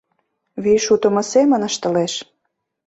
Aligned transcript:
Вий 0.63 0.79
шутымо 0.85 1.21
семын 1.31 1.61
ыштылеш. 1.69 2.13